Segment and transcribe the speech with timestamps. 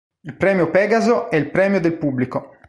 [0.23, 2.55] Il Premio Pegaso è il premio del pubblico.